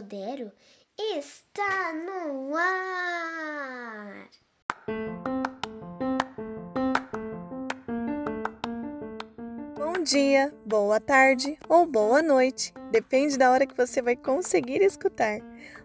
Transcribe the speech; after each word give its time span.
Sudero 0.00 0.50
está 0.98 1.92
no 1.92 2.56
ar. 2.56 4.30
Bom 9.76 10.02
dia, 10.02 10.54
boa 10.64 10.98
tarde 10.98 11.58
ou 11.68 11.84
boa 11.84 12.22
noite, 12.22 12.72
depende 12.90 13.36
da 13.36 13.50
hora 13.50 13.66
que 13.66 13.76
você 13.76 14.00
vai 14.00 14.16
conseguir 14.16 14.80
escutar. 14.80 15.38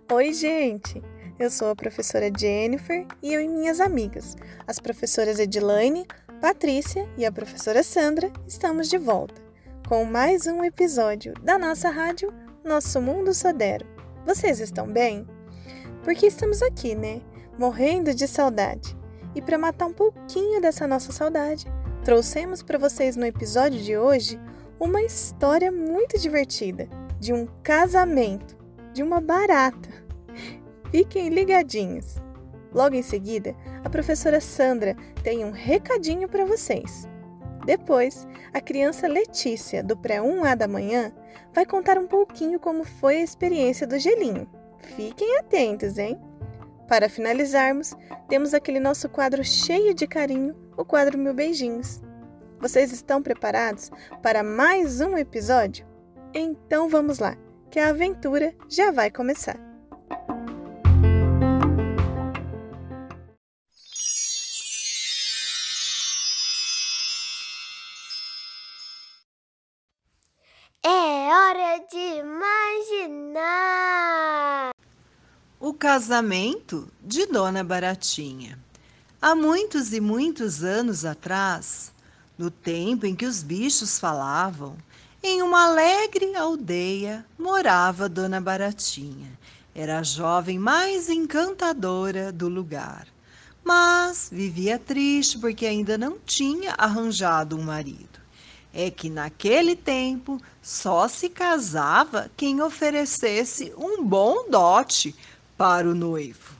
Oi, 0.09 0.31
gente! 0.31 1.01
Eu 1.37 1.49
sou 1.49 1.69
a 1.71 1.75
professora 1.75 2.31
Jennifer 2.33 3.05
e 3.21 3.33
eu 3.33 3.41
e 3.41 3.49
minhas 3.49 3.81
amigas, 3.81 4.37
as 4.65 4.79
professoras 4.79 5.39
Edilaine, 5.39 6.07
Patrícia 6.39 7.05
e 7.17 7.25
a 7.25 7.31
professora 7.33 7.83
Sandra, 7.83 8.31
estamos 8.47 8.89
de 8.89 8.97
volta 8.97 9.43
com 9.89 10.05
mais 10.05 10.47
um 10.47 10.63
episódio 10.63 11.33
da 11.43 11.59
nossa 11.59 11.89
rádio 11.89 12.33
Nosso 12.63 13.01
Mundo 13.01 13.33
Sodero. 13.33 13.94
Vocês 14.25 14.59
estão 14.59 14.87
bem? 14.87 15.27
Porque 16.03 16.25
estamos 16.25 16.63
aqui, 16.63 16.95
né? 16.95 17.21
Morrendo 17.59 18.11
de 18.11 18.27
saudade. 18.27 18.97
E 19.35 19.41
para 19.41 19.57
matar 19.57 19.85
um 19.85 19.93
pouquinho 19.93 20.59
dessa 20.59 20.87
nossa 20.87 21.11
saudade, 21.11 21.67
trouxemos 22.03 22.63
para 22.63 22.79
vocês 22.79 23.15
no 23.15 23.25
episódio 23.25 23.79
de 23.79 23.95
hoje 23.95 24.39
uma 24.79 25.03
história 25.03 25.71
muito 25.71 26.17
divertida 26.17 26.89
de 27.19 27.33
um 27.33 27.47
casamento 27.61 28.57
de 28.93 29.03
uma 29.03 29.21
barata. 29.21 29.89
Fiquem 30.89 31.29
ligadinhos. 31.29 32.15
Logo 32.73 32.95
em 32.95 33.03
seguida, 33.03 33.55
a 33.83 33.89
professora 33.89 34.41
Sandra 34.41 34.95
tem 35.21 35.45
um 35.45 35.51
recadinho 35.51 36.27
para 36.27 36.45
vocês. 36.45 37.07
Depois, 37.65 38.27
a 38.53 38.61
criança 38.61 39.07
Letícia, 39.07 39.83
do 39.83 39.97
pré-1A 39.97 40.55
da 40.55 40.67
manhã, 40.67 41.11
vai 41.53 41.65
contar 41.65 41.97
um 41.97 42.07
pouquinho 42.07 42.59
como 42.59 42.83
foi 42.83 43.17
a 43.17 43.23
experiência 43.23 43.87
do 43.87 43.97
gelinho. 43.97 44.47
Fiquem 44.95 45.37
atentos, 45.39 45.97
hein? 45.97 46.19
Para 46.87 47.09
finalizarmos, 47.09 47.95
temos 48.29 48.53
aquele 48.53 48.79
nosso 48.79 49.09
quadro 49.09 49.43
cheio 49.43 49.93
de 49.93 50.05
carinho, 50.05 50.55
o 50.77 50.85
quadro 50.85 51.17
Mil 51.17 51.33
Beijinhos. 51.33 52.01
Vocês 52.59 52.91
estão 52.91 53.21
preparados 53.21 53.91
para 54.21 54.43
mais 54.43 55.01
um 55.01 55.17
episódio? 55.17 55.87
Então 56.33 56.87
vamos 56.87 57.17
lá, 57.17 57.35
que 57.71 57.79
a 57.79 57.89
aventura 57.89 58.53
já 58.69 58.91
vai 58.91 59.09
começar. 59.09 59.74
Casamento 75.75 76.87
de 77.03 77.25
Dona 77.25 77.63
Baratinha. 77.63 78.57
Há 79.21 79.35
muitos 79.35 79.91
e 79.93 79.99
muitos 79.99 80.63
anos 80.63 81.03
atrás, 81.03 81.91
no 82.37 82.49
tempo 82.49 83.05
em 83.05 83.15
que 83.15 83.25
os 83.25 83.43
bichos 83.43 83.99
falavam, 83.99 84.77
em 85.21 85.41
uma 85.41 85.65
alegre 85.65 86.35
aldeia 86.35 87.25
morava 87.37 88.07
Dona 88.07 88.39
Baratinha. 88.39 89.31
Era 89.73 89.99
a 89.99 90.03
jovem 90.03 90.57
mais 90.57 91.09
encantadora 91.09 92.31
do 92.31 92.47
lugar, 92.47 93.07
mas 93.63 94.29
vivia 94.31 94.79
triste 94.79 95.37
porque 95.37 95.65
ainda 95.65 95.97
não 95.97 96.17
tinha 96.17 96.73
arranjado 96.77 97.57
um 97.57 97.63
marido. 97.63 98.23
É 98.73 98.91
que 98.91 99.09
naquele 99.09 99.75
tempo 99.75 100.39
só 100.61 101.07
se 101.07 101.29
casava 101.29 102.29
quem 102.37 102.61
oferecesse 102.61 103.73
um 103.77 104.03
bom 104.03 104.49
dote 104.49 105.15
para 105.57 105.87
o 105.87 105.95
noivo. 105.95 106.53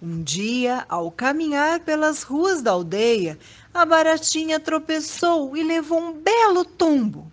Um 0.00 0.22
dia, 0.22 0.84
ao 0.88 1.10
caminhar 1.10 1.80
pelas 1.80 2.22
ruas 2.22 2.60
da 2.60 2.72
aldeia, 2.72 3.38
a 3.72 3.84
baratinha 3.84 4.58
tropeçou 4.58 5.56
e 5.56 5.62
levou 5.62 6.00
um 6.00 6.12
belo 6.12 6.64
tombo. 6.64 7.30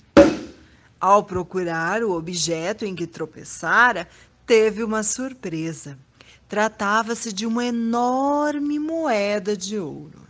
Ao 0.99 1.23
procurar 1.23 2.03
o 2.03 2.11
objeto 2.11 2.85
em 2.85 2.93
que 2.93 3.07
tropeçara, 3.07 4.07
teve 4.45 4.83
uma 4.83 5.01
surpresa. 5.01 5.97
Tratava-se 6.47 7.31
de 7.31 7.45
uma 7.45 7.65
enorme 7.65 8.77
moeda 8.77 9.55
de 9.55 9.79
ouro. 9.79 10.27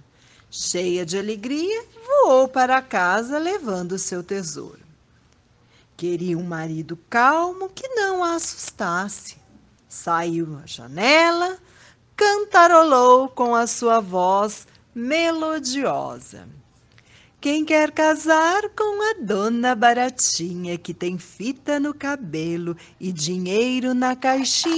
Cheia 0.52 1.06
de 1.06 1.18
alegria, 1.18 1.84
voou 2.06 2.48
para 2.48 2.82
casa 2.82 3.38
levando 3.38 3.98
seu 3.98 4.24
tesouro. 4.24 4.80
Queria 5.98 6.38
um 6.38 6.44
marido 6.44 6.98
calmo 7.10 7.70
que 7.70 7.88
não 7.90 8.24
a 8.24 8.36
assustasse. 8.36 9.39
Saiu 9.90 10.60
à 10.64 10.68
janela, 10.68 11.58
cantarolou 12.16 13.28
com 13.28 13.56
a 13.56 13.66
sua 13.66 14.00
voz 14.00 14.68
melodiosa. 14.94 16.48
Quem 17.42 17.66
quer 17.66 17.90
casar 17.90 18.70
com 18.78 19.10
a 19.10 19.16
dona 19.20 19.74
Baratinha, 19.74 20.78
que 20.78 20.94
tem 20.94 21.18
fita 21.18 21.80
no 21.80 21.92
cabelo 21.92 22.78
e 23.00 23.12
dinheiro 23.12 23.96
na 23.96 24.16
caixinha? 24.16 24.78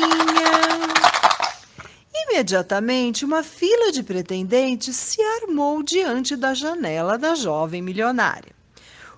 Imediatamente, 2.14 3.26
uma 3.26 3.44
fila 3.44 3.92
de 3.92 4.04
pretendentes 4.04 4.96
se 4.96 5.22
armou 5.22 5.84
diante 5.84 6.38
da 6.38 6.54
janela 6.54 7.18
da 7.18 7.36
jovem 7.36 7.82
milionária. 7.82 8.56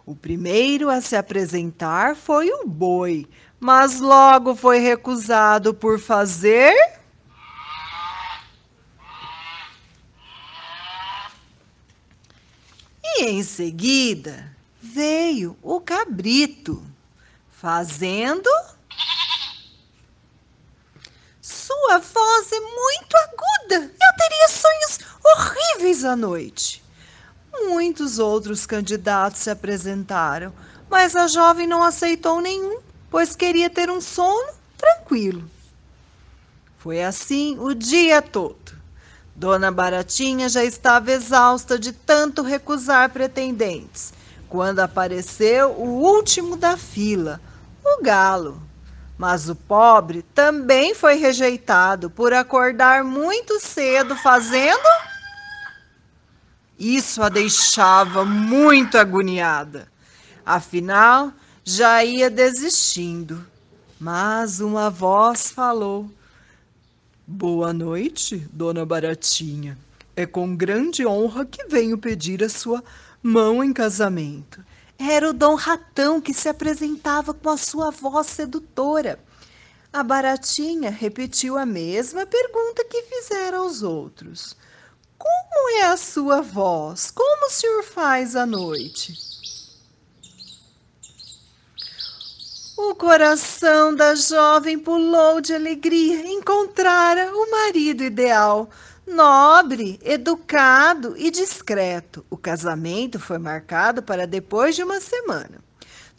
O 0.05 0.15
primeiro 0.15 0.89
a 0.89 0.99
se 0.99 1.15
apresentar 1.15 2.15
foi 2.15 2.49
o 2.49 2.65
boi, 2.65 3.27
mas 3.63 4.01
logo 4.01 4.55
foi 4.55 4.79
recusado 4.79 5.73
por 5.73 5.97
fazer. 5.97 6.75
E 13.01 13.23
em 13.23 13.41
seguida 13.41 14.53
veio 14.81 15.57
o 15.61 15.79
cabrito, 15.79 16.85
fazendo. 17.49 18.49
Sua 21.41 21.99
voz 21.99 22.51
é 22.51 22.59
muito 22.59 23.15
aguda. 23.17 23.75
Eu 23.75 24.17
teria 24.17 24.47
sonhos 24.49 24.99
horríveis 25.23 26.03
à 26.03 26.17
noite. 26.17 26.83
Muitos 27.53 28.19
outros 28.19 28.65
candidatos 28.65 29.39
se 29.39 29.49
apresentaram, 29.49 30.53
mas 30.89 31.15
a 31.15 31.27
jovem 31.27 31.65
não 31.65 31.81
aceitou 31.81 32.41
nenhum, 32.41 32.81
pois 33.13 33.35
queria 33.35 33.69
ter 33.69 33.91
um 33.91 34.01
sono 34.01 34.53
tranquilo. 34.75 35.47
Foi 36.79 37.03
assim 37.03 37.59
o 37.59 37.75
dia 37.75 38.23
todo. 38.23 38.73
Dona 39.35 39.71
Baratinha 39.71 40.49
já 40.49 40.63
estava 40.63 41.11
exausta 41.11 41.77
de 41.77 41.91
tanto 41.91 42.41
recusar 42.41 43.11
pretendentes, 43.11 44.15
quando 44.49 44.79
apareceu 44.79 45.73
o 45.73 46.01
último 46.01 46.57
da 46.57 46.75
fila, 46.75 47.39
o 47.85 48.01
galo. 48.01 48.59
Mas 49.15 49.47
o 49.47 49.55
pobre 49.55 50.23
também 50.33 50.95
foi 50.95 51.13
rejeitado 51.13 52.09
por 52.09 52.33
acordar 52.33 53.03
muito 53.03 53.59
cedo 53.59 54.15
fazendo. 54.15 54.89
Isso 56.79 57.21
a 57.21 57.29
deixava 57.29 58.25
muito 58.25 58.97
agoniada. 58.97 59.87
Afinal, 60.43 61.31
já 61.63 62.03
ia 62.03 62.29
desistindo. 62.29 63.45
Mas 63.99 64.59
uma 64.59 64.89
voz 64.89 65.51
falou: 65.51 66.09
Boa 67.25 67.71
noite, 67.71 68.37
dona 68.51 68.85
Baratinha. 68.85 69.77
É 70.15 70.25
com 70.25 70.55
grande 70.55 71.05
honra 71.05 71.45
que 71.45 71.65
venho 71.65 71.97
pedir 71.97 72.43
a 72.43 72.49
sua 72.49 72.83
mão 73.21 73.63
em 73.63 73.73
casamento. 73.73 74.63
Era 74.99 75.29
o 75.29 75.33
Dom 75.33 75.55
Ratão 75.55 76.21
que 76.21 76.33
se 76.33 76.47
apresentava 76.47 77.33
com 77.33 77.49
a 77.49 77.57
sua 77.57 77.89
voz 77.89 78.27
sedutora. 78.27 79.19
A 79.91 80.03
Baratinha 80.03 80.89
repetiu 80.89 81.57
a 81.57 81.65
mesma 81.65 82.25
pergunta 82.25 82.85
que 82.85 83.03
fizera 83.03 83.57
aos 83.57 83.81
outros. 83.83 84.55
Como 85.17 85.79
é 85.79 85.85
a 85.85 85.97
sua 85.97 86.41
voz? 86.41 87.09
Como 87.09 87.47
o 87.47 87.49
senhor 87.49 87.83
faz 87.83 88.35
à 88.35 88.45
noite? 88.45 89.13
O 92.85 92.95
coração 92.95 93.95
da 93.95 94.13
jovem 94.13 94.77
pulou 94.77 95.39
de 95.39 95.53
alegria. 95.53 96.27
Encontrara 96.27 97.31
o 97.33 97.49
marido 97.49 98.03
ideal, 98.03 98.69
nobre, 99.07 99.97
educado 100.03 101.15
e 101.17 101.31
discreto. 101.31 102.25
O 102.29 102.35
casamento 102.35 103.21
foi 103.21 103.37
marcado 103.37 104.03
para 104.03 104.27
depois 104.27 104.75
de 104.75 104.83
uma 104.83 104.99
semana. 104.99 105.63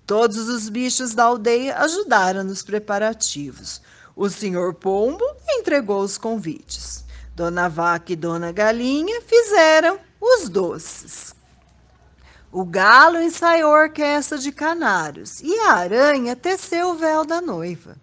Todos 0.07 0.49
os 0.49 0.71
bichos 0.71 1.15
da 1.15 1.25
aldeia 1.25 1.77
ajudaram 1.77 2.43
nos 2.43 2.63
preparativos. 2.63 3.83
O 4.17 4.31
senhor 4.31 4.73
Pombo 4.73 5.25
entregou 5.47 6.01
os 6.01 6.17
convites. 6.17 7.05
Dona 7.37 7.69
Vaca 7.69 8.11
e 8.11 8.17
Dona 8.17 8.51
Galinha 8.53 9.21
fizeram 9.21 9.99
os 10.19 10.49
doces. 10.49 11.35
O 12.57 12.65
galo 12.65 13.21
ensaiou 13.21 13.75
a 13.75 13.83
orquestra 13.83 14.39
de 14.39 14.53
canários 14.53 15.41
e 15.41 15.59
a 15.59 15.73
aranha 15.73 16.37
teceu 16.37 16.91
o 16.91 16.95
véu 16.95 17.25
da 17.25 17.41
noiva. 17.41 17.97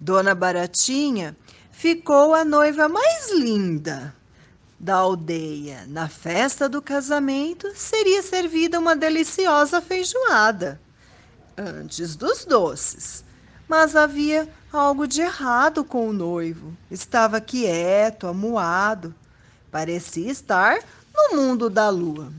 Dona 0.00 0.36
Baratinha 0.36 1.36
ficou 1.72 2.32
a 2.32 2.44
noiva 2.44 2.88
mais 2.88 3.32
linda 3.32 4.14
da 4.78 4.94
aldeia. 4.94 5.84
Na 5.88 6.08
festa 6.08 6.68
do 6.68 6.80
casamento 6.80 7.72
seria 7.74 8.22
servida 8.22 8.78
uma 8.78 8.94
deliciosa 8.94 9.80
feijoada 9.80 10.80
antes 11.56 12.14
dos 12.14 12.44
doces. 12.44 13.24
Mas 13.66 13.96
havia 13.96 14.48
algo 14.72 15.08
de 15.08 15.22
errado 15.22 15.82
com 15.82 16.08
o 16.08 16.12
noivo. 16.12 16.72
Estava 16.88 17.40
quieto, 17.40 18.28
amuado. 18.28 19.12
Parecia 19.72 20.30
estar 20.30 20.78
no 21.12 21.36
mundo 21.36 21.68
da 21.68 21.88
lua. 21.88 22.32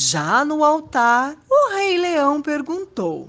Já 0.00 0.44
no 0.44 0.62
altar, 0.62 1.36
o 1.50 1.70
rei 1.74 1.98
leão 1.98 2.40
perguntou: 2.40 3.28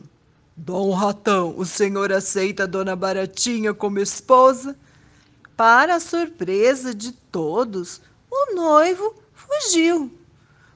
Dom 0.56 0.94
Ratão, 0.94 1.56
o 1.57 1.66
senhor 1.66 2.13
aceita 2.13 2.68
Dona 2.68 2.95
Baratinha 2.95 3.74
como 3.74 3.98
esposa? 3.98 4.77
Para 5.57 5.95
a 5.95 6.00
surpresa 6.00 6.94
de 6.94 7.12
todos, 7.12 8.00
o 8.30 8.54
noivo 8.54 9.16
fugiu, 9.33 10.13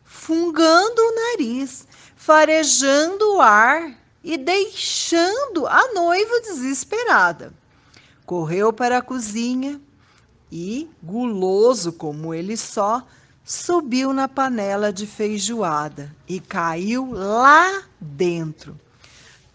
fungando 0.03 0.99
o 0.99 1.15
nariz, 1.15 1.87
farejando 2.15 3.35
o 3.35 3.39
ar 3.39 3.95
e 4.23 4.35
deixando 4.35 5.67
a 5.67 5.93
noiva 5.93 6.41
desesperada. 6.41 7.53
Correu 8.25 8.73
para 8.73 8.97
a 8.97 9.01
cozinha 9.03 9.79
e, 10.51 10.89
guloso 11.03 11.93
como 11.93 12.33
ele 12.33 12.57
só, 12.57 13.05
subiu 13.43 14.13
na 14.13 14.27
panela 14.27 14.93
de 14.93 15.05
feijoada 15.05 16.15
e 16.27 16.39
caiu 16.39 17.11
lá 17.11 17.83
dentro. 17.99 18.79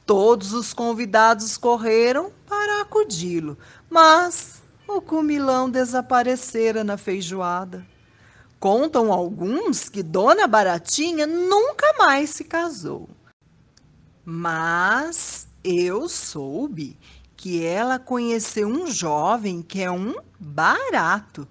Todos 0.04 0.52
os 0.52 0.72
convidados 0.72 1.56
correram 1.56 2.32
para 2.46 2.82
acudi-lo, 2.82 3.58
mas 3.90 4.62
o 4.86 5.00
comilão 5.00 5.68
desaparecera 5.70 6.82
na 6.82 6.96
feijoada. 6.96 7.86
Contam 8.58 9.12
alguns 9.12 9.88
que 9.88 10.02
Dona 10.02 10.46
Baratinha 10.46 11.26
nunca 11.26 11.94
mais 11.98 12.30
se 12.30 12.44
casou. 12.44 13.08
Mas 14.24 15.46
eu 15.62 16.08
soube 16.08 16.98
que 17.36 17.64
ela 17.64 17.98
conheceu 17.98 18.66
um 18.66 18.86
jovem 18.86 19.62
que 19.62 19.80
é 19.80 19.90
um 19.90 20.14
barato 20.40 21.46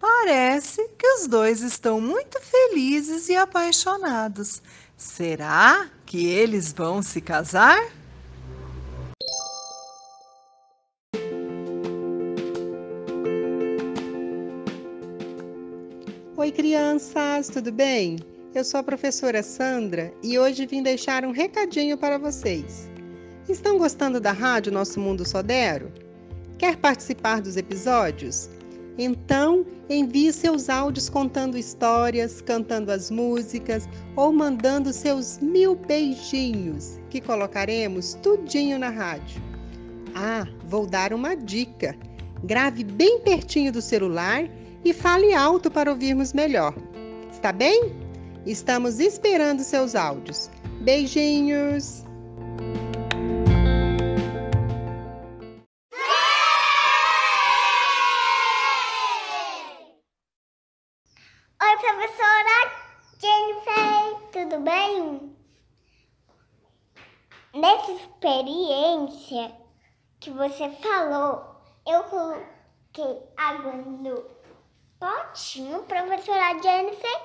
Parece 0.00 0.88
que 0.96 1.06
os 1.06 1.26
dois 1.26 1.60
estão 1.60 2.00
muito 2.00 2.40
felizes 2.40 3.28
e 3.28 3.36
apaixonados. 3.36 4.62
Será 4.96 5.90
que 6.06 6.26
eles 6.26 6.72
vão 6.72 7.02
se 7.02 7.20
casar? 7.20 7.78
Oi, 16.34 16.50
crianças, 16.50 17.50
tudo 17.50 17.70
bem? 17.70 18.16
Eu 18.54 18.64
sou 18.64 18.80
a 18.80 18.82
professora 18.82 19.42
Sandra 19.42 20.14
e 20.22 20.38
hoje 20.38 20.64
vim 20.64 20.82
deixar 20.82 21.26
um 21.26 21.30
recadinho 21.30 21.98
para 21.98 22.16
vocês. 22.16 22.88
Estão 23.46 23.76
gostando 23.76 24.18
da 24.18 24.32
rádio 24.32 24.72
Nosso 24.72 24.98
Mundo 24.98 25.28
Sodero? 25.28 25.92
Quer 26.58 26.76
participar 26.76 27.42
dos 27.42 27.58
episódios? 27.58 28.48
Então, 29.02 29.64
envie 29.88 30.30
seus 30.30 30.68
áudios 30.68 31.08
contando 31.08 31.56
histórias, 31.56 32.42
cantando 32.42 32.92
as 32.92 33.10
músicas 33.10 33.88
ou 34.14 34.30
mandando 34.30 34.92
seus 34.92 35.38
mil 35.38 35.74
beijinhos, 35.74 37.00
que 37.08 37.18
colocaremos 37.18 38.12
tudinho 38.22 38.78
na 38.78 38.90
rádio. 38.90 39.42
Ah, 40.14 40.46
vou 40.66 40.86
dar 40.86 41.14
uma 41.14 41.34
dica. 41.34 41.96
Grave 42.44 42.84
bem 42.84 43.20
pertinho 43.20 43.72
do 43.72 43.80
celular 43.80 44.44
e 44.84 44.92
fale 44.92 45.32
alto 45.32 45.70
para 45.70 45.90
ouvirmos 45.90 46.34
melhor. 46.34 46.74
Está 47.32 47.52
bem? 47.52 47.94
Estamos 48.44 49.00
esperando 49.00 49.62
seus 49.62 49.94
áudios. 49.94 50.50
Beijinhos! 50.82 51.99
Oi, 61.62 61.76
professora 61.76 62.72
Jennifer, 63.20 64.30
tudo 64.32 64.60
bem? 64.60 65.36
Nessa 67.52 67.92
experiência 67.92 69.54
que 70.18 70.30
você 70.30 70.70
falou, 70.70 71.60
eu 71.86 72.02
coloquei 72.04 73.28
água 73.36 73.72
no 73.72 74.24
potinho, 74.98 75.82
professora 75.82 76.58
Jennifer, 76.62 77.22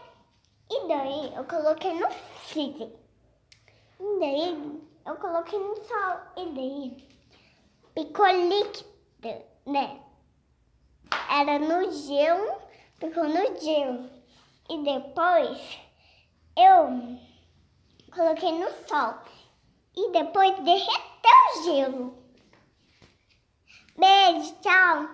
e 0.70 0.88
daí 0.90 1.34
eu 1.34 1.46
coloquei 1.46 1.94
no 1.94 2.12
freezer. 2.12 2.92
E 4.02 4.20
daí 4.20 4.82
eu 5.06 5.16
coloquei 5.16 5.60
no 5.60 5.78
sol, 5.78 6.18
e 6.36 6.46
daí 6.54 7.08
ficou 7.94 8.28
líquido, 8.28 9.46
né? 9.66 10.02
Era 11.30 11.58
no 11.58 11.90
gelo, 11.90 12.62
ficou 13.00 13.24
no 13.30 13.62
gelo. 13.62 14.15
E 14.68 14.84
depois 14.84 15.80
eu 16.58 17.20
coloquei 18.12 18.52
no 18.52 18.68
sol. 18.88 19.16
E 19.96 20.12
depois 20.12 20.56
derreteu 20.64 20.92
o 21.54 21.64
gelo. 21.64 22.14
Beijo, 23.98 24.56
tchau. 24.62 25.08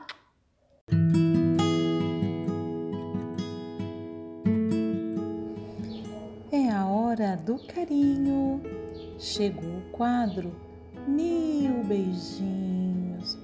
É 6.52 6.70
a 6.72 6.86
hora 6.88 7.36
do 7.36 7.60
carinho. 7.68 8.62
Chegou 9.20 9.78
o 9.78 9.92
quadro 9.92 10.56
Mil 11.06 11.84
Beijinhos. 11.84 13.38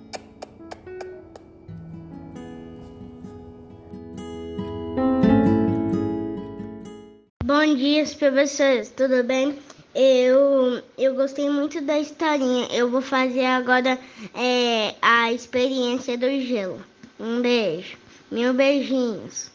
Dia, 8.08 8.16
professores, 8.16 8.90
tudo 8.96 9.22
bem? 9.22 9.62
Eu, 9.94 10.82
eu 10.98 11.14
gostei 11.16 11.50
muito 11.50 11.82
da 11.82 12.00
historinha. 12.00 12.66
Eu 12.72 12.90
vou 12.90 13.02
fazer 13.02 13.44
agora 13.46 14.00
é, 14.34 14.96
a 15.02 15.34
experiência 15.34 16.18
do 16.18 16.30
gelo. 16.40 16.82
Um 17.20 17.42
beijo. 17.42 17.98
Mil 18.32 18.54
beijinhos. 18.54 19.52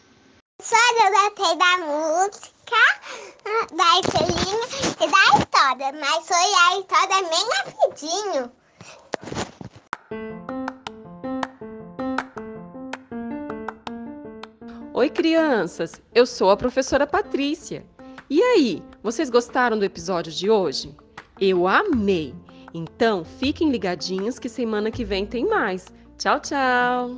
Só 0.61 0.75
eu 0.75 1.11
gostei 1.11 1.57
da 1.57 1.77
música, 1.79 2.77
da 3.73 3.99
historinha 3.99 4.67
e 5.01 5.07
da 5.09 5.23
história, 5.39 5.91
mas 5.99 6.27
foi 6.27 6.53
a 6.53 6.77
história 6.79 7.23
bem 7.29 7.45
rapidinho. 7.57 8.51
Oi, 14.93 15.09
crianças! 15.09 15.99
Eu 16.13 16.27
sou 16.27 16.51
a 16.51 16.57
professora 16.57 17.07
Patrícia. 17.07 17.92
E 18.35 18.41
aí, 18.41 18.81
vocês 19.03 19.29
gostaram 19.29 19.77
do 19.77 19.85
episódio 19.85 20.33
de 20.33 20.49
hoje? 20.49 20.91
Eu 21.39 21.67
amei! 21.67 22.33
Então, 22.73 23.23
fiquem 23.23 23.69
ligadinhos 23.69 24.39
que 24.39 24.49
semana 24.49 24.89
que 24.89 25.05
vem 25.05 25.23
tem 25.23 25.47
mais. 25.47 25.93
Tchau, 26.17 26.39
tchau! 26.39 27.15